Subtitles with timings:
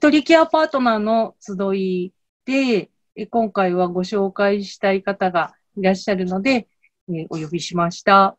[0.00, 2.14] 一人ケアパートナーの集い
[2.46, 6.68] で、え今回はご紹介したい方がいらっしゃるので、
[7.12, 8.38] えお呼びしました。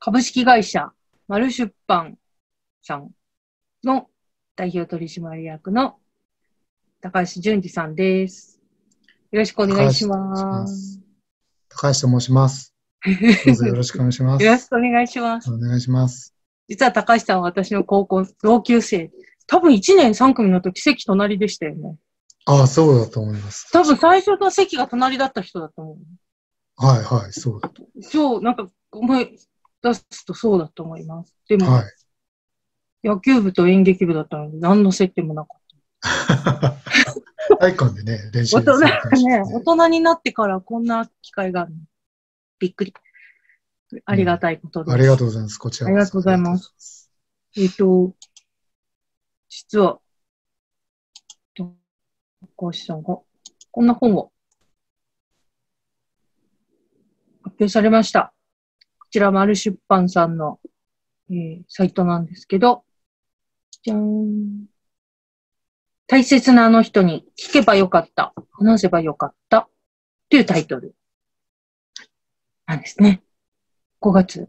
[0.00, 0.90] 株式会社、
[1.28, 2.18] 丸出版
[2.82, 3.10] さん
[3.84, 4.08] の
[4.56, 6.00] 代表取締役の
[7.00, 8.60] 高橋淳二さんです。
[9.30, 11.00] よろしくお願いします。
[11.68, 12.74] 高橋と申します。
[13.46, 14.42] どうぞよろしくお願いします。
[14.44, 15.52] よろしくお願いします。
[15.52, 16.34] お願いします。
[16.66, 19.12] 実は高橋さんは私の高校同級生。
[19.46, 21.96] 多分1年3組の時席隣でしたよね。
[22.46, 23.70] ああ、そうだと思います。
[23.72, 25.96] 多分最初の席が隣だった人だと思
[26.76, 27.82] はいはい、そうだと。
[27.82, 28.02] う。
[28.02, 29.38] そう、なんか思い
[29.82, 31.34] 出すとそうだと思います。
[31.48, 31.84] でも、はい。
[33.06, 35.60] 野球部と演劇部だったので何の接点もなかっ
[37.60, 38.72] 体育館でね、練習た。
[38.72, 41.76] 大人ね、大人になってからこんな機会があるの。
[42.58, 42.94] びっくり。
[44.04, 44.94] ありがたいことです。
[44.94, 45.58] ありがとうございます。
[45.58, 47.10] こちらありがとうございます。
[47.56, 48.14] えっ、と、
[49.56, 50.00] 実は、
[51.54, 51.76] と
[52.56, 53.20] 高橋さんが、
[53.70, 54.32] こんな本を
[57.44, 58.34] 発表されました。
[58.98, 60.58] こちら、丸出版さんの、
[61.30, 62.84] えーサイトなんですけど、
[63.84, 64.66] じゃーん。
[66.08, 69.68] 大切なあの人に聞けばよかった、話せばよかった、っ
[70.30, 70.96] ていうタイトル
[72.66, 73.22] なんですね。
[74.00, 74.48] 5月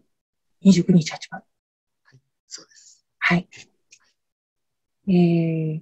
[0.65, 1.43] 29日発売。
[2.47, 3.05] そうです。
[3.19, 3.47] はい。
[5.07, 5.81] えー、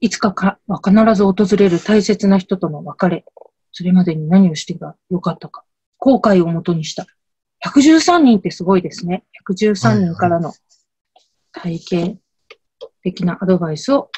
[0.00, 3.24] いつかかは必ず訪れる大切な人との別れ。
[3.72, 5.64] それまでに何をしてがよかったか。
[5.98, 7.06] 後悔をもとにした。
[7.64, 9.24] 113人ってすごいですね。
[9.48, 10.52] 113人からの
[11.52, 12.18] 体系
[13.02, 14.10] 的なアドバイスを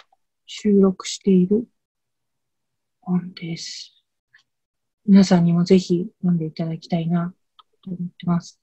[0.47, 1.67] 収録している
[3.01, 3.95] 本です。
[5.07, 7.35] 皆さんにもぜひ読んでいただきたいな
[7.83, 8.61] と思ってます。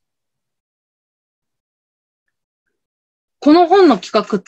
[3.40, 4.44] この本の企画っ、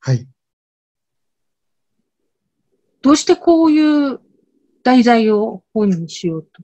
[0.00, 0.26] はい。
[3.02, 4.20] どうしてこういう
[4.82, 6.62] 題材を本にしようと？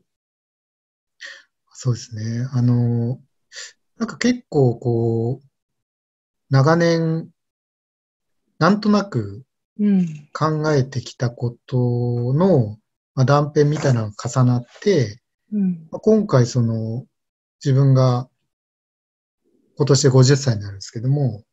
[1.72, 2.48] そうですね。
[2.52, 3.20] あの、
[3.96, 5.46] なんか結構こう、
[6.50, 7.30] 長年、
[8.58, 9.44] なんとなく
[9.78, 10.28] うん。
[10.32, 11.76] 考えてきたこと
[12.34, 12.78] の、
[13.14, 15.20] まあ、断片みたいなのが重なって、
[15.52, 15.88] うん。
[15.92, 17.06] まあ今回その、
[17.64, 18.28] 自分が
[19.76, 21.44] 今年で50歳になるんですけども、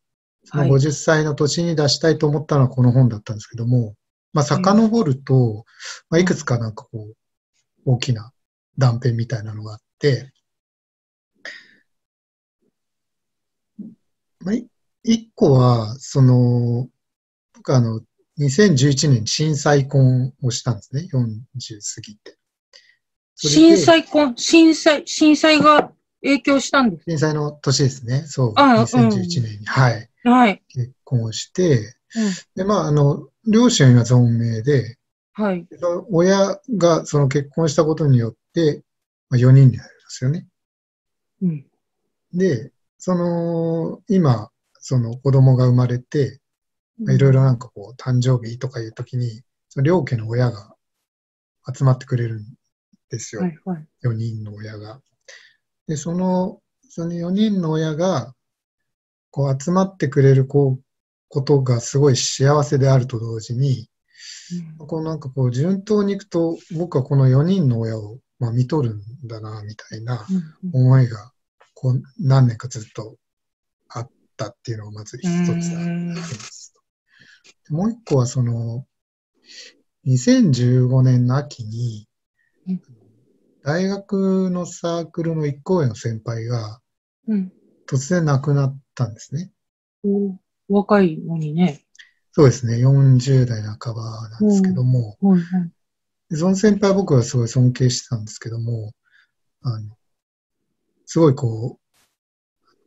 [0.46, 0.72] そのはい。
[0.72, 3.96] 50歳の年に出したいと思ったのはこの本だったんですけども、
[4.34, 5.66] まあ、遡ると、
[6.10, 7.16] まあ、いくつかなんかこう、
[7.86, 8.32] 大きな
[8.78, 10.32] 断片みたいなのがあって、
[14.40, 14.68] まあ、い
[15.04, 16.88] 一個は、その、
[17.54, 18.02] 僕あの、
[18.40, 22.38] 2011年に震災婚をしたんですね、40過ぎて。
[23.36, 25.92] 震災婚、震災、震災が
[26.22, 27.04] 影響したんです。
[27.08, 28.82] 震災の年ですね、そう、あうん。
[28.84, 30.64] 2011年に、はい、はい。
[30.70, 32.34] 結婚をして、うん。
[32.56, 34.98] で、まあ、あの、両親は存命で、
[35.34, 35.68] はい。
[36.10, 38.84] 親がその結婚したことによって、
[39.30, 40.48] まあ、4人になるんですよね。
[41.42, 41.66] うん。
[42.34, 46.40] で、その、今、その子供が生まれて、
[47.00, 50.76] まあいろいろなんかこう、誕生日とかいうときに、その両家の親が
[51.74, 52.46] 集まってくれるん
[53.10, 53.42] ですよ。
[53.42, 53.58] はい。
[53.66, 53.88] はい。
[54.02, 55.02] 4人の親が。
[55.88, 58.35] で、その、その4人の親が、
[59.36, 60.84] こう集まってくれるこう
[61.28, 63.90] ことがすごい幸せであると同時に、
[64.78, 70.26] こうなんかこう順当にいくと、僕はこの4人の親を、まあ、見とるんだな、みたいな
[70.64, 70.72] うん。
[70.74, 71.34] 思いが、
[71.74, 73.18] こう何年かずっと
[73.90, 76.74] あったっていうのがまず一つありうんます。
[77.70, 78.86] もう一個はその、
[80.08, 82.08] 2015年の秋に
[82.70, 82.82] うん、
[83.64, 86.80] 大学のサークルの一校への先輩が
[87.28, 87.52] うん。
[87.86, 89.52] 突然亡くなったんですね。
[90.04, 91.86] お若いのにね。
[92.32, 95.42] そうですね、40代半ばなんですけども、はい。
[95.42, 95.70] は
[96.32, 98.94] その先輩は僕はすごい尊敬してたんですけども、
[99.62, 99.96] あの、
[101.06, 101.80] すごいこ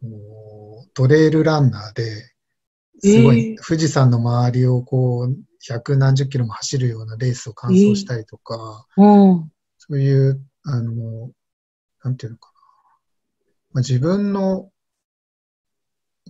[0.02, 0.08] う、
[0.94, 2.32] トレイルランナーで、
[3.00, 5.36] すごいえー富士山の周りをこう、
[5.66, 9.52] 百何十キロも走るようなレースを完走したりとか、うん。
[9.78, 11.30] そういう、あの、
[12.04, 12.60] なんていうのかな。
[13.72, 14.70] まあ、自分の、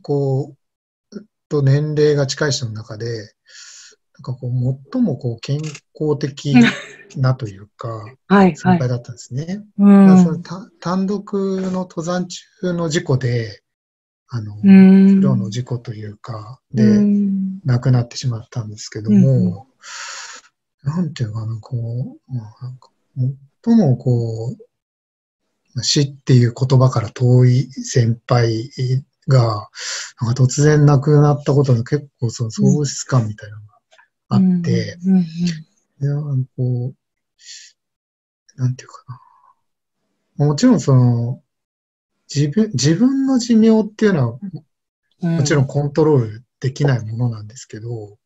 [0.01, 0.55] こ
[1.13, 3.33] う、と年齢が近い人の中で、
[4.19, 5.59] なんかこう、最もこう、健
[5.95, 6.57] 康的
[7.17, 7.89] なというか、
[8.29, 8.47] はい。
[8.47, 8.57] はい。
[8.57, 9.65] 先輩だったんですね。
[9.79, 10.37] うだからそん。
[10.37, 12.43] のた単独の登山中
[12.75, 13.63] の事故で、
[14.29, 15.21] あの、うん。
[15.21, 17.61] 不慮の事故というか、うで、ん。
[17.65, 19.23] 亡くなってしまったんですけどうん
[19.53, 19.69] も、
[20.83, 22.91] なんていうかな、こう、まあ、なんか、
[23.65, 24.57] 最もこ
[25.77, 28.71] う、死っていう言葉から遠い先輩
[29.29, 29.69] が、
[30.21, 33.75] なんか突然亡くなったことの結構その喪失感みたいなのが
[34.31, 36.95] あって、うんこう、
[38.57, 39.05] なんていうか
[40.39, 40.47] な。
[40.47, 41.43] もちろんその、
[42.33, 44.39] 自分、自分の寿命っていうのは
[45.23, 48.19] うんもちろんコントロールできないものなんですけど、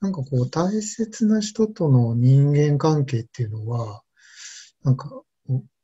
[0.00, 4.02] なんかこう大切な人との人間関係っていうのは、
[4.82, 5.22] なんか、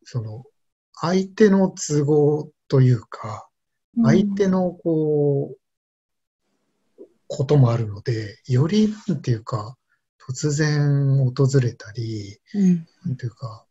[0.04, 0.44] その、
[0.94, 3.48] 相手の都合というか、
[3.96, 9.76] 相手のこう、こともあるので、より、なんていうか、
[10.28, 12.86] 突然訪れたり、うん。
[13.04, 13.66] なんていうか、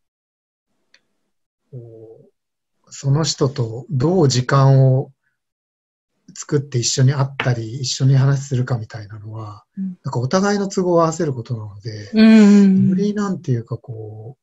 [2.89, 5.11] その人とどう時間を
[6.35, 9.97] 作って一緒に会ったり、一緒に話するかみたいなのは、うん。
[10.03, 12.89] なんかお互いの都合を合わせることなので、うん。
[12.89, 14.37] よりなんていうかこ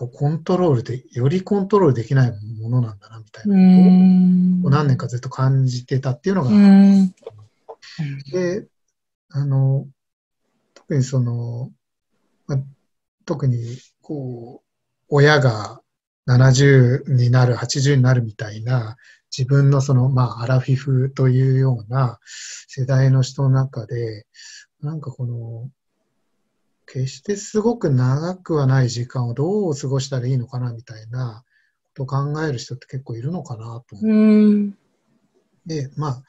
[0.00, 3.54] こうコントロールで、よりコントロールできないものなんだなみたいな。
[3.54, 7.14] うことを、何年かずっと感じてたっていうのが、うん。
[8.32, 8.66] で、
[9.28, 9.86] あの、
[10.72, 11.70] 特にその、
[12.46, 12.56] ま
[13.26, 14.70] 特に、こう、
[15.10, 15.82] 親が
[16.26, 18.96] 70になる、80になるみたいな、
[19.36, 22.18] 自分のその、まあ、アラフィフというような
[22.68, 24.26] 世代の人の中で、
[24.80, 25.68] なんかこの、
[26.92, 31.44] 決してすごく長くはない時間をどう過ごしたらいいのかなみたいな
[31.94, 34.70] ことを考える人って結構いるのかなと思ってうん。
[35.66, 36.22] で、まあ、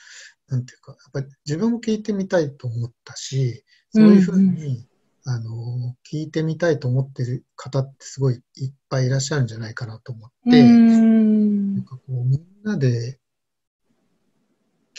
[0.49, 4.85] なんていうか、やっぱり自分も聞いてみたいと思ったし、そういうふうに、
[5.25, 13.19] あの、聞いてみたいと思ってる方ってすごいいっぱいいらっしゃるんじゃないかなと思って、なんかこう、みんなで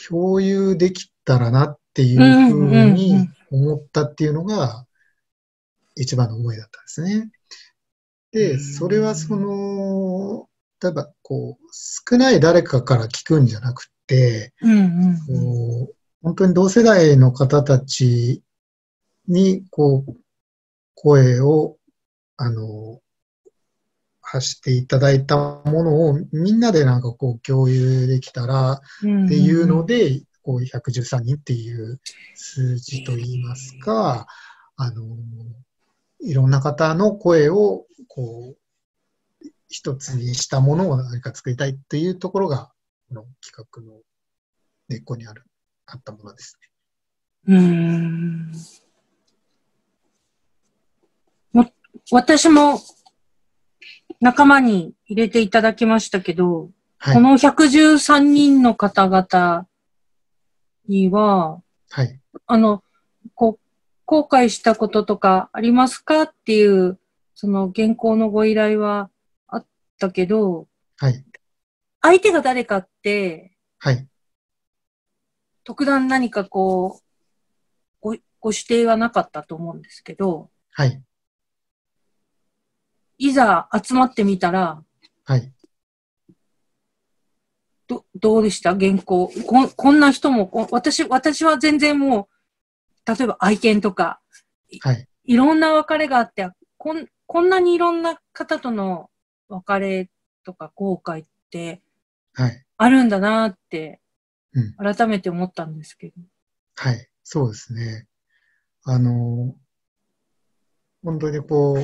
[0.08, 4.86] 共有できたらなっていうふうに思ったっていうのが
[5.96, 7.30] 一番の思いだったんですね。
[8.32, 10.48] で、それはその、
[10.82, 11.64] 例えばこう、
[12.10, 18.42] 少ない誰かから聞くんじゃなくて、うんこう本当に同世代の方たち
[19.26, 20.16] に、こう、
[20.94, 21.76] 声を、
[22.36, 23.00] あの、
[24.20, 32.00] 発していただいたものをみんなでなんかこう共有できたらうんっていうので、こう113人っていう
[32.34, 34.26] 数字といいますか、
[34.76, 35.04] あの、
[36.22, 38.56] いろんな方の声をこう、
[39.68, 42.70] 一つにしたものを何か作りたいっていうところが、
[43.08, 44.00] この企画の
[44.88, 45.44] 根っこにある、
[45.86, 46.68] あったものですね。
[47.44, 48.52] うん
[51.52, 51.68] も
[52.12, 52.78] 私も
[54.20, 57.20] 仲間に入れていただきましたけど、はいこ。
[57.20, 59.66] の113人の方々
[60.86, 61.60] には、
[61.90, 62.20] はい。
[62.46, 62.84] あの、
[63.34, 63.61] こう、
[64.12, 67.00] 後悔したこととかありますかっていう、
[67.34, 69.08] その原稿のご依頼は
[69.48, 69.66] あっ
[69.98, 70.68] たけど、
[70.98, 71.24] はい。
[72.02, 74.06] 相手が誰かって、はい。
[75.64, 77.02] 特段何かこう、
[78.02, 81.02] ご、ご指定はなかったと思うんですけど、はい。
[83.16, 84.84] いざ集まってみたら、
[85.24, 85.54] はい。
[87.86, 88.76] ど、どうでした？
[88.76, 89.32] 原稿。
[89.46, 92.31] こんこんな人もこ、私、私は全然もう、
[93.06, 94.20] 例えば愛犬とか、
[94.80, 95.06] はい。
[95.24, 99.10] いろんな別れがあって、こん、こんなにいろんな方との
[99.48, 100.10] 別れ
[100.44, 101.82] とか後悔って
[102.34, 102.64] はい。
[102.76, 104.02] あるんだなって
[104.54, 106.14] うん、改めて思ったんですけど。
[106.76, 107.08] はい。
[107.22, 108.06] そうですね。
[108.84, 109.54] あの、
[111.02, 111.78] 本当にこう、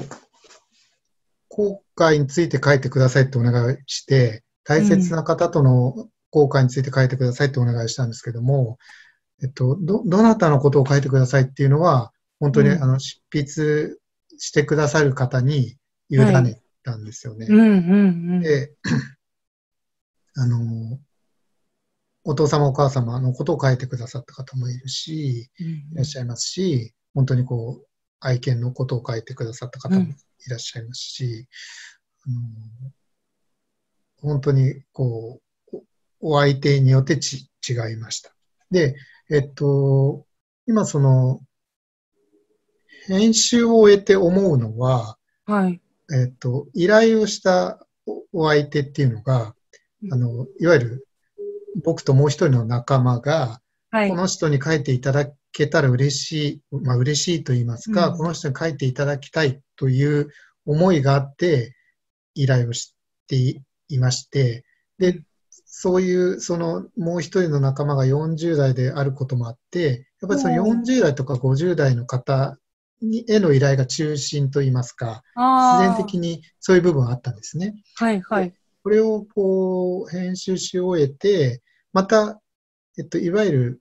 [1.48, 8.78] 後悔について書いてくださいってお願いして、大切な方との後悔について書いてくださいってお願いしたんですけども、
[9.42, 13.97] えっと、ど、どなたのことを書いてくださいっていうのは、本当に、うんあの、執筆
[14.38, 15.76] してくださる方に
[16.09, 17.47] 委ねたんですよね。
[17.49, 17.73] うんうんう
[18.38, 18.40] ん。
[18.40, 18.73] で、
[20.35, 20.99] あの、
[22.25, 27.87] お父様お母様のことを書いてくださった方もいるし、いらっしゃいますし、本当にこう、
[28.21, 30.02] 愛犬のことを書いてくださった方も
[30.47, 31.49] いらっしゃいますし、
[32.26, 32.90] あの
[34.21, 35.40] 本当にこ
[35.73, 35.76] う、
[36.21, 38.35] おお相手によってち違いました。
[38.71, 38.97] で、
[39.30, 40.25] えっと、
[40.66, 41.40] 今その、
[43.06, 45.80] 編集を終えて思うのは、はい。
[46.12, 49.54] えっと、依頼をしたおお相手っていうのが、
[50.11, 51.08] あの、いわゆる
[51.82, 54.16] 僕ともう一人の仲間が、はいこ。
[54.16, 60.28] の人に書いていただけたら嬉しい、まあ嬉しいと言いますか、うんこの人に書いていただきたいという
[60.66, 61.75] 思いがあって
[62.35, 62.94] 依頼をし
[63.26, 64.64] ていまして、
[64.99, 65.23] で、
[65.80, 72.58] そういう、その、もう一人の仲間が40代であることもあって、やっぱりそのうん40代とか50代の方
[73.00, 75.23] にへの依頼が中心と言いますか。
[75.37, 77.76] 自然的にそういう部分はあったんですね。
[77.94, 78.52] はいはい。
[78.82, 82.40] これをこう編集し終えて、また、
[82.99, 83.80] えっと、いわゆる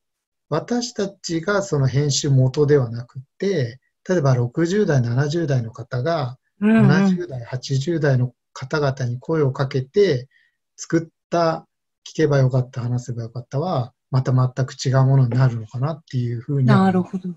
[0.50, 10.28] 私たちがその編集元ではなくて、例えば60代、70代の方が、うんうん70代、80代の方々に声をかけて、
[10.76, 11.67] 作った、
[12.08, 17.30] 聞けばよかった、話せばよかったは、また全く違うものになるのかなっていうふうにはなるほど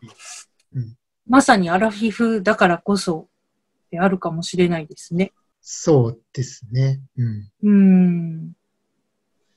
[0.75, 0.97] うん。
[1.27, 3.29] まさにアラフィフだからこそ
[3.91, 5.33] であるかもしれないですね。
[5.61, 7.01] そうですね。
[7.17, 7.51] うん。
[7.63, 8.53] うん。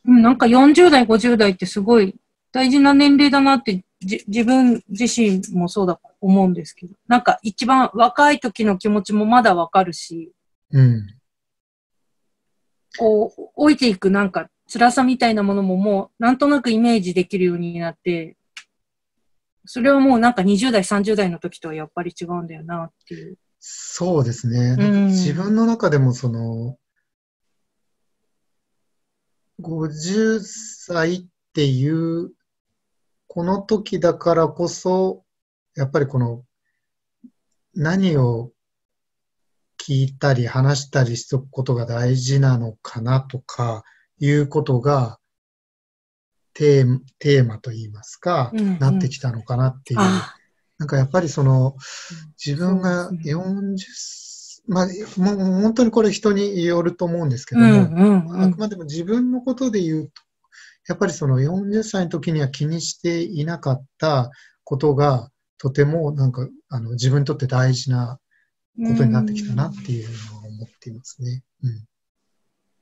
[0.06, 2.16] うんなんか40代、50代ってすごい
[2.52, 10.32] 大事な年齢だなってじ自分自身もそうだと思うんですけど、なんか一番若い時の気持ちもまだわかるし、
[10.72, 11.08] うん。
[12.98, 18.38] こう、老いていくなんか辛さみたいなものももうなんとなくイメージできるようになって、
[19.66, 23.38] それはもうなんか20代、30代の時とはやっぱり違うんだよなっていう。
[23.60, 24.76] そうですね。
[24.78, 26.78] うん自分の中でもその、
[29.62, 32.32] 50歳っていう、
[33.28, 35.24] この時だからこそ、
[35.76, 36.44] やっぱりこの、
[37.74, 38.52] 何を
[39.80, 43.84] 聞いたり話したりしとくことが大事なのかなとか、
[44.20, 45.20] いうことが、
[46.54, 50.00] テーマ、テーマといいますか、うんうんなってきたのかなっていう。
[50.00, 50.36] あ
[50.80, 51.82] なんかやっぱりその、あ、
[52.44, 54.88] 自分がそうですね40、まあ、
[55.36, 58.58] もう本当にこれ人によると思うんですけども、うんうんうんあく。
[58.58, 60.12] までも自分のことで言うと、
[60.88, 64.32] やっぱりその40歳の時には気にしていなかった
[64.64, 68.20] ことが、とてもなんかあの自分にとって大事な
[68.78, 71.44] ことになってきたなっていうのは思っていますね。
[71.64, 71.86] うん。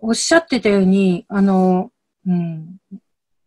[0.01, 1.91] おっしゃってたように、あの、
[2.27, 2.77] うん、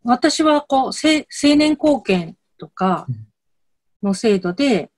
[0.05, 3.07] 私はこう、せ青年貢献とか
[4.03, 4.91] の制度で、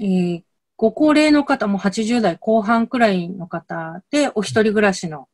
[0.00, 0.42] えー
[0.80, 5.28] ご高齢の方も80代後半くらいの方で、お一人暮らしの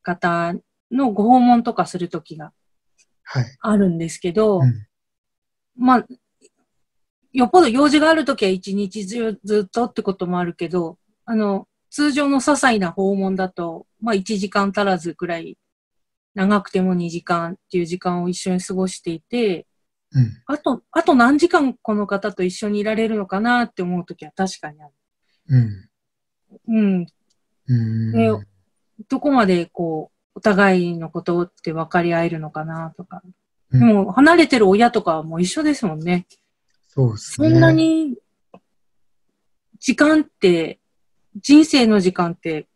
[0.00, 0.54] 方
[0.90, 2.54] のご訪問とかするときが
[3.22, 3.44] はい。
[3.60, 4.86] あるんですけど、うん
[5.76, 6.06] まあ、
[7.34, 15.56] よっぽど用事があるときは一日中ずっとってこともあるけど、あの、通常の些細な訪問だと、まあ1時間足らずくらい、
[16.34, 19.66] 長くても2時間っていう時間を一緒に過ごしていて、
[20.12, 20.42] うん。
[20.44, 24.92] あと、あと何時間この方と一緒にいられるのかなって思うときは確かにある。
[25.48, 25.88] うん。
[26.68, 27.06] うん。
[27.66, 28.12] うん。
[28.12, 28.46] ね
[29.08, 33.22] どこまでこう、お互いのことって分かり合えるのかなとか。
[33.70, 36.26] うんもう離れてる親とかはもう一緒ですもんね。
[36.88, 37.48] そうですね。
[37.48, 38.16] そんなに、
[39.80, 40.78] 時間って、
[41.42, 42.66] 人生の時間って、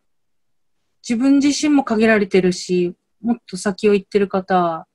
[1.08, 4.86] 自分自身も限られてるし、もっと先を行ってる方は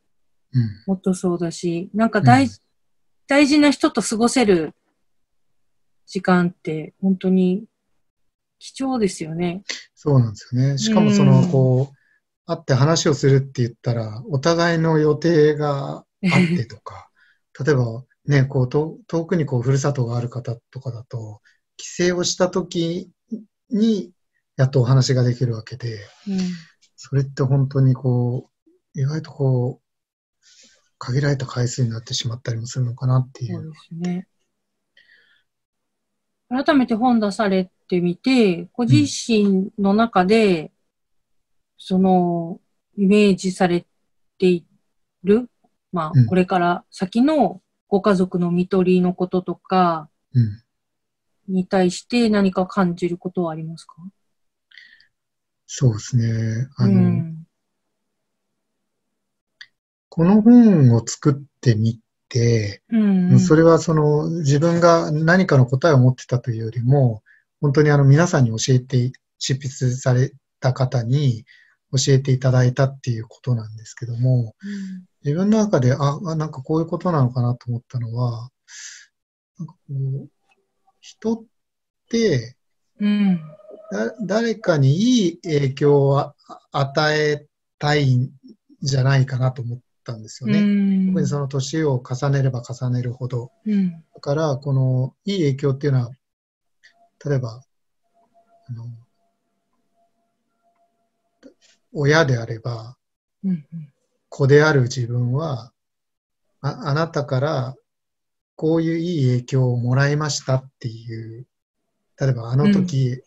[0.56, 0.84] うん。
[0.88, 2.50] もっとそうだし、なんか大,、うん
[3.28, 4.74] 大事な人と過ごせる
[6.06, 7.66] 時間って本当に
[8.60, 9.64] 貴重ですよね。
[9.96, 10.78] そうなんですよね。
[10.78, 11.96] しかもそうの、んこう、
[12.46, 17.10] 会って話をするって言ったら、お互いの予定があってとか、
[17.66, 21.42] 例えばね、こう、と遠くにこう、ふるさとがある方とかだと、
[21.78, 23.10] 帰省をした時
[23.70, 24.12] に、
[24.58, 26.40] やっとお話ができるわけで、うん
[26.98, 28.50] それって本当にこ
[28.96, 30.46] う、意外とこう、
[30.98, 33.72] 限られた回数になってしまったりもするのかなっていそうう。
[33.72, 34.28] ですね。
[36.50, 40.72] 改めて本出されてみて、ご自身の中で、
[41.78, 42.60] その、
[42.98, 43.86] イメージされ
[44.40, 44.66] てい
[45.24, 45.50] る、
[45.92, 50.62] まあ、うんこれから先のご家族の見取りのこととかうん。
[51.48, 53.96] に対して何か感じることはありますか？
[55.68, 56.68] そうですね。
[56.78, 57.48] あうの、ん。
[60.10, 62.00] この本を作ってみ
[62.30, 63.40] て、うんうん。
[63.40, 67.24] それはその自分が何かの答えを持ってたというよりも、
[67.62, 71.44] 本当にあの皆さんに教えて、執筆された方に
[71.92, 74.56] 教えていただいたっていうことなんですけども、
[75.24, 78.50] 自分の中で、あ、あなんかこういうことなのかなと思ったのは、
[79.60, 80.30] なんかこう、
[81.06, 81.44] 人っ
[82.10, 82.56] て
[83.00, 83.40] うん。
[83.92, 86.36] だ誰かにいい影響をあ
[86.72, 87.46] 与え
[87.78, 88.32] たいん
[88.82, 90.60] じゃないかなと思ったんですよね。
[90.60, 91.08] うん。
[91.10, 93.52] 特にその年を重ねれば重ねるほど。
[93.68, 93.92] うん。
[94.16, 96.10] だから、このいい影響っていうのは、
[97.24, 97.62] 例えば、
[98.68, 98.88] あの、
[101.94, 102.98] 親であれば、
[103.44, 103.66] うん。
[104.30, 105.72] 子である自分は、
[106.62, 107.76] ああなたから
[108.56, 111.46] こういういい影響をもらいましたっていう、
[112.20, 113.22] 例えばあの時、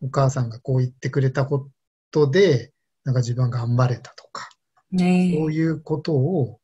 [0.00, 1.68] お母さんがこう言ってくれたこ
[2.10, 2.72] とで、
[3.04, 4.48] なんか自分が頑張れたとか、
[4.92, 5.36] ねえ。
[5.36, 6.60] そういうことを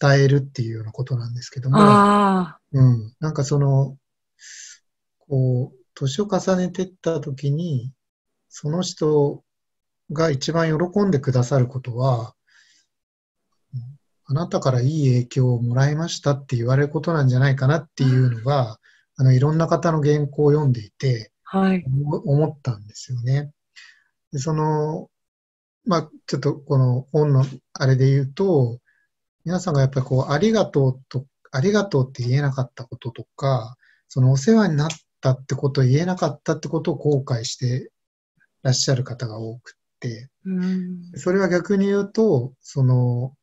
[0.00, 2.60] 伝えるっていうようなことなんですけども、ああ。
[2.72, 3.14] うん。
[3.20, 3.96] なんかその、
[5.18, 7.92] こう、年を重ねてった時に、
[8.48, 9.42] その人
[10.12, 12.34] が一番喜んでくださることは、
[14.30, 18.78] あなたからいい影響をもらいましたって言われることなんじゃないかなっていうのが、
[19.16, 21.84] あの、いろんな方の原稿を読んでいて、はい。
[21.84, 23.50] 思ったんですよね。
[24.32, 25.10] でその、
[25.84, 28.78] まあ、ちょっとこの本のあれで言うと、
[29.44, 37.90] 皆さんがやっぱりこう、ありがとうと、ありがとうって言えなかったこととか、そのお世話になったってことを言えなかったってことを後悔して
[38.62, 41.10] らっしゃる方が多くって、うん。
[41.16, 43.34] それは逆に言うと、その、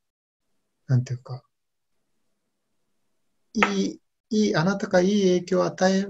[0.88, 1.44] なんていうか、
[3.54, 6.08] いい、いい、あなたがいい影響を与え、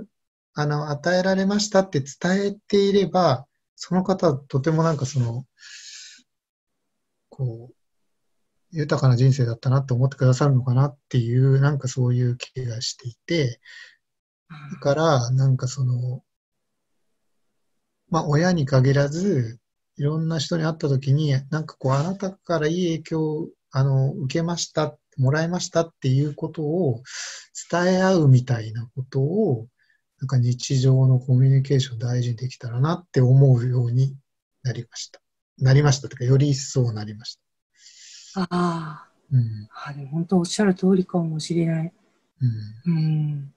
[0.54, 2.08] あの、与えられましたって伝
[2.48, 5.46] えていれば、その方はとてもなんかその、
[7.30, 7.76] こう、
[8.72, 13.60] 豊かな人生だったなって思ってくださるのかなっていう、なんかそういう気がしていて、
[14.74, 16.24] だから、なんかその、
[18.10, 19.60] まあ、親に限らず、
[19.98, 27.02] いろんな人に会ったときに、なんかこう、あなたからいい影響を、あの、受けました、もらいましたっていうことを
[27.72, 29.68] 伝え合うみたいなことを、
[30.20, 34.16] なんか日常のコミュニケーション大事にできたらなって思うように
[34.64, 35.20] なりました。
[35.60, 37.40] なりましたというか、より一層なりまし
[38.34, 38.42] た。
[38.42, 39.08] ああ。
[39.32, 39.68] うん。
[39.86, 41.94] あでも本当おっしゃる通りかもしれない。
[42.86, 42.94] うん。
[42.94, 43.54] うん。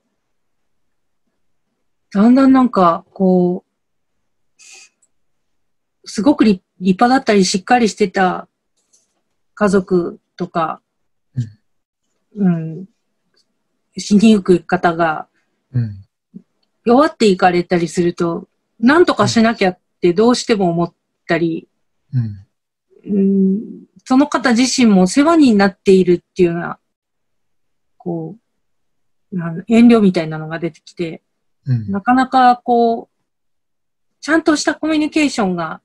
[2.12, 4.60] だんだんなんか、こう、
[6.04, 8.48] すごく立立派だったりしっかりしてた
[9.60, 10.80] 家族とか、
[12.34, 12.86] うん、
[13.98, 15.28] 死にゆく方が
[15.72, 16.04] うん。
[16.84, 18.48] 弱っていかれたりすると、
[18.78, 20.94] なんとかしなきゃってどうしても思っ
[21.28, 21.68] たり、
[22.12, 22.46] うん。
[23.02, 26.78] うん、その方自身も世話になっているっていうような、
[27.96, 28.36] こ
[29.32, 31.22] う、なん遠慮みたいなのが出てきて、
[31.66, 31.90] うん。
[31.90, 33.08] なかなかこう、
[34.20, 35.80] ちゃんとしたコミュニケーションが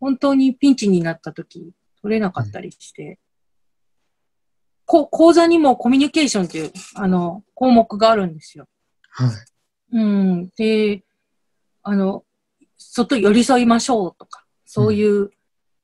[0.00, 1.70] 本当にピンチになった時
[2.02, 3.18] 取れなかったりして、
[4.86, 8.66] こ講座にもコミュニケーションっていうあの項目があるんですよ。
[9.10, 9.30] はい。
[9.92, 10.48] うん。
[10.56, 11.04] で、
[11.82, 12.24] あの、
[12.76, 15.30] 外寄り添いましょうとか、そういう、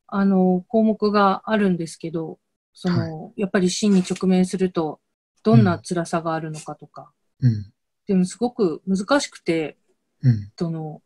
[0.07, 2.39] あの、項目があるんですけど、
[2.73, 5.01] その、やっぱり死に直面すると、
[5.43, 7.73] どんな辛さがあるのかとか、うん。
[8.07, 9.77] でもすごく難しくて、
[10.23, 10.53] うん。
[10.59, 11.03] その、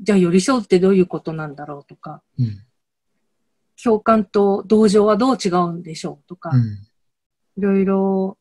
[0.00, 2.64] じゃあ寄り添うってどういうことなんだろうとか、うん。
[3.82, 6.62] 共感と同情はどう違うんでしょうとか、うん。
[7.56, 8.38] いろいろ、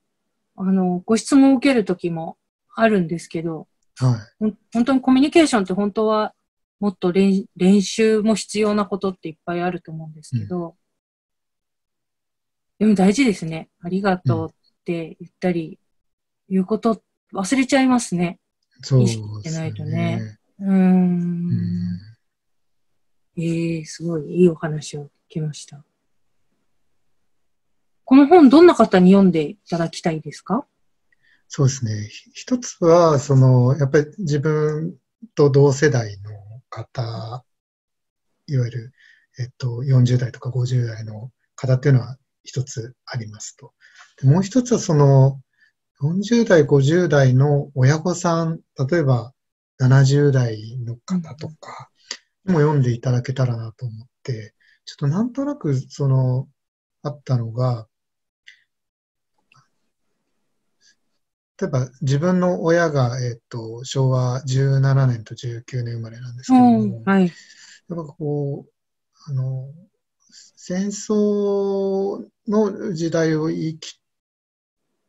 [0.56, 2.38] あの、ご質問を受けるときも
[2.75, 6.34] あるんですけど、はほん本当にコミュニケーションって本当は
[6.80, 10.75] もっと練練習も必要なことっていっぱいあると思うんですけど、
[12.80, 13.69] でも大事ですね。
[13.84, 14.54] ありがとうっ
[14.86, 15.80] て言ったり、
[16.49, 17.01] 言うこと
[17.34, 18.39] 忘れちゃいますね。
[18.82, 18.86] い。
[18.86, 20.39] そう意です識してないとねね。
[20.60, 21.40] うん。
[23.82, 25.84] ええすごいいいお話を聞きました。
[28.06, 30.65] この本どんな方に読んでいただきたいですか？
[31.48, 32.10] そうですね。
[32.34, 34.96] 一つは、その、やっぱり自分
[35.36, 36.32] と同世代の
[36.70, 37.44] 方、
[38.48, 38.94] いわゆる、
[39.39, 43.74] えっと、40代とか50代の方っていうのは一つありますと。
[44.22, 45.41] でもう一つは、その、
[46.02, 49.34] 40代、50代の親御さん、例えば
[49.82, 51.90] 70代の方とか
[52.45, 54.54] も読んでいただけたらなと思って、
[54.86, 56.47] ちょっとなんとなく、その、
[57.04, 57.88] あったのが、
[61.60, 67.25] 例えば自分の親が、えっと、昭和17年と19年生まれなんですけども、はい。
[67.25, 67.32] やっ
[67.89, 68.71] ぱこう、
[69.27, 69.67] あの、
[70.56, 73.99] 戦争の時代を生き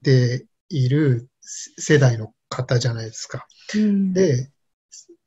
[0.02, 3.46] ている世代の方じゃないですか。
[3.74, 4.50] うん、で、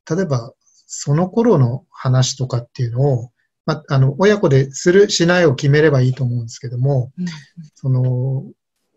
[0.10, 0.54] 例えば、
[0.86, 3.32] その頃の話とかっていうのを、
[3.66, 7.26] まあ、あの、親子でする、しないを決めればいいと思うんですけども、うん
[7.74, 8.44] その、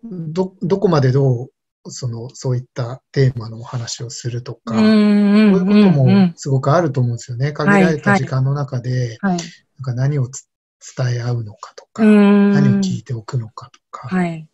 [0.05, 7.53] ど、どこまでどう、その、そういったテーマのお話をするとか、そういうことうんもすごくあると思うんですよね。
[7.53, 9.38] 限られた時間の中で、はい。
[9.38, 10.48] なんか何をつ
[10.96, 14.09] 伝え合うのかとか、うん何を聞いておくのかとか。
[14.09, 14.48] はい。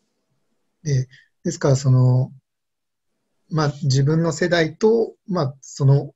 [0.82, 1.08] で、
[1.44, 2.32] ですから、その、
[3.50, 6.12] まあ、自分の世代と、まあ、その、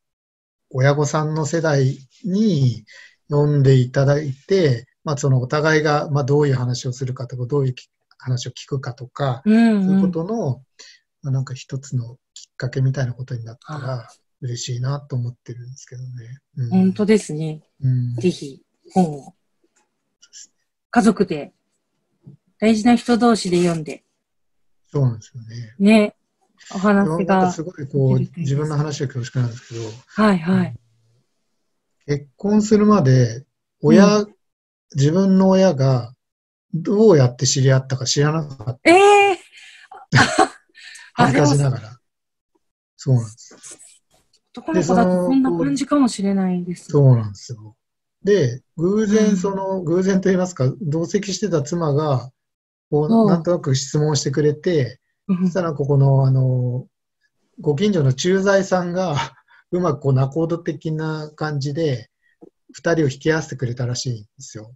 [0.71, 2.85] 親御さんの世代に
[3.31, 10.63] 読んでいただいて、まあ、そのお互いが、まあ、どういう話をするかとか、どういうき話を聞くかとか、うんそういうことの、
[11.23, 14.09] まあ、なんか一つのきっかけみたいなことになったら
[14.43, 16.09] 嬉しいなと思ってるんですけどね。
[16.57, 17.63] うん、本当ですね。
[17.83, 19.35] うん、ぜひ、本を。
[20.91, 21.53] 家族で、
[22.59, 24.05] 大事な人同士で読んで、
[24.91, 25.75] そうなんですよね。
[25.79, 26.17] ね、
[26.71, 30.75] おで話がす、ごいこう自分の話が恐縮なんですけど、はいはい。
[32.07, 33.45] 結婚するまで
[33.83, 34.27] 親
[34.95, 36.15] 自分の親が
[36.75, 38.91] どうやって知り合ったか知らなかった。
[38.91, 39.39] ええ
[41.15, 41.99] 恥ずかしながら。
[42.97, 43.79] そうなんです。
[44.53, 46.87] 男の子だとこんな感じかもしれないです。
[46.91, 47.77] そうなんですよ。
[48.25, 52.31] で、偶然その、偶然と言いますか、同席してた妻が、
[52.91, 56.87] こおうう、なんとなく質問してくれて、うんそしたらここの、あの、
[57.61, 59.17] ご近所の駐在さんが、
[59.71, 62.11] うまくこう、仲人的な感じで、
[62.73, 64.75] 二人を引き合わせてくれたらしいんですよ。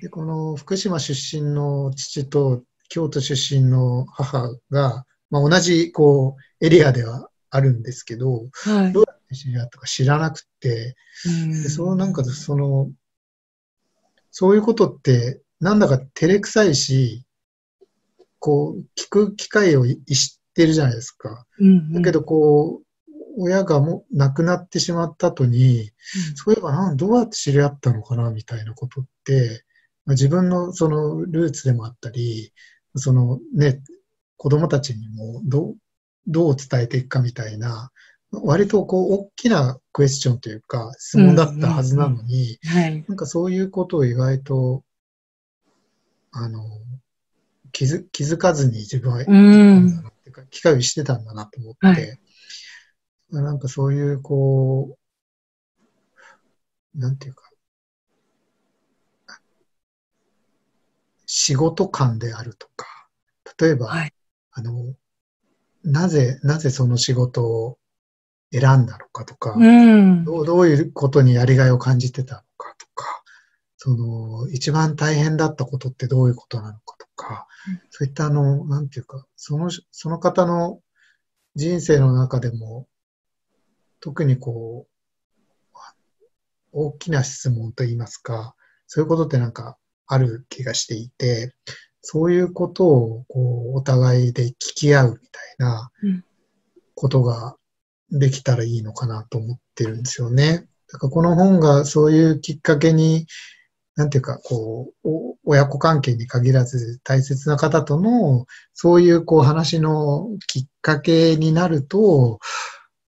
[0.00, 8.92] で、この福島出身の父と京都出身の母が、まあ、同じこうエリアではあるんですけど、はい。
[8.92, 11.62] どうやって知り合ったか知らなくて、うん。
[11.62, 12.90] でそうなんかその、
[14.32, 17.24] そういうことってなんだか照れくさいし、
[18.40, 21.46] こう聞く機会をい知ってるじゃないですか。
[21.60, 25.92] うんだけどこう、親がもう亡くなってしまった後に、
[26.34, 29.64] そういえばなんどうやって知り合ったのかなみたいなことって、
[30.04, 32.52] まあ自分のそのルーツでもあったり、
[32.96, 33.80] そのね、
[34.36, 35.76] 子供たちにもどう
[36.26, 37.92] どう伝えていくかみたいな、
[38.32, 43.04] 割とこう大きなクエスチョンというか質問だったはずなのに、はい。
[43.08, 44.84] なんかそういうことを意外と、
[46.32, 46.60] あの、
[47.72, 49.98] 気づ気づかずに自分はうん。
[49.98, 52.18] っていうか機会をしてたんだなと思って、はい。
[53.30, 54.96] なんかそういうこ
[56.94, 57.50] う、なんていうか、
[61.26, 62.86] 仕事感であるとか、
[63.60, 64.12] 例えば、はい。
[64.52, 64.94] あの、
[65.84, 67.78] なぜ、なぜその仕事を
[68.52, 70.24] 選んだのかとか、うん。
[70.24, 73.22] どうどういうことにやりがいを感じてたのかとか、
[73.76, 76.96] その、一番大変だったことってどういうことなのか。
[76.98, 77.80] とか、うん。
[77.90, 80.80] そういったあの、なんていうか、その、その方の
[81.54, 82.86] 人生の中でも、
[84.00, 84.90] 特にこう、
[86.72, 88.54] 大きな質問といいますか、
[88.86, 91.54] そういうことってなんかある気がしていて、
[92.02, 96.24] そういうことをこうお互いで聞き合うみたいなうん。
[96.94, 97.56] ことが
[98.10, 100.66] できたらいいのかなと思ってるんですよね。
[100.92, 103.26] だからこの本がそういうきっかけに、
[103.96, 112.38] なんていうか、こう、お親子関係に限らず大切な方との、そういうこう話のきっかけになると、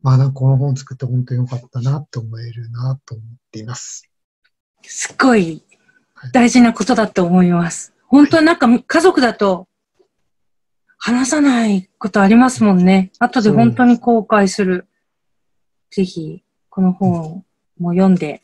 [0.03, 4.09] まあなんかこの本作って本当に良かったなと思えるなと思っています。
[4.83, 5.63] すっごい
[6.33, 7.93] 大事なことだと思います。
[8.07, 9.69] 本当になんか家族だと
[10.97, 13.13] 話さないことありますもんね。
[13.19, 14.87] 後で本当に後悔する。
[15.91, 17.45] ぜひ、この本
[17.79, 18.41] も読んで、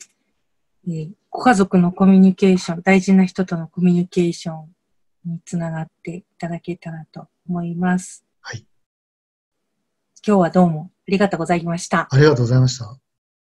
[0.87, 4.63] えーご家族のコミュニケーション、大事な人とのコミュニケーショ
[5.25, 8.25] ンにつながっていただけたらと思います。
[8.41, 8.65] はい。
[10.25, 12.07] 今日はどうもありがとうございました。
[12.09, 13.06] ありがとうございました。